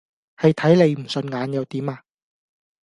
[0.37, 2.03] 係睇你唔順眼又點呀！